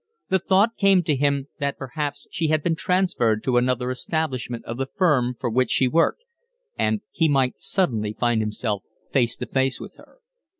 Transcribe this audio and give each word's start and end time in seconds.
The 0.29 0.39
thought 0.39 0.77
came 0.77 1.03
to 1.03 1.15
him 1.15 1.45
that 1.59 1.77
perhaps 1.77 2.25
she 2.31 2.47
had 2.47 2.63
been 2.63 2.75
transferred 2.75 3.43
to 3.43 3.57
another 3.57 3.91
establishment 3.91 4.65
of 4.65 4.77
the 4.77 4.87
firm 4.87 5.31
for 5.35 5.47
which 5.47 5.69
she 5.69 5.87
worked, 5.87 6.23
and 6.75 7.01
he 7.11 7.29
might 7.29 7.61
suddenly 7.61 8.17
find 8.19 8.41
himself 8.41 8.81
face 9.11 9.35
to 9.35 9.45
face 9.45 9.79
with 9.79 9.97
her. 9.97 10.17